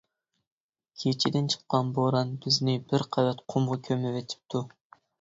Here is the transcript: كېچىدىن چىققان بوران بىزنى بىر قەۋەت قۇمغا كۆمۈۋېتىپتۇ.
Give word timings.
كېچىدىن 1.01 1.51
چىققان 1.55 1.93
بوران 1.99 2.33
بىزنى 2.47 2.77
بىر 2.91 3.07
قەۋەت 3.15 3.47
قۇمغا 3.55 3.81
كۆمۈۋېتىپتۇ. 3.91 4.69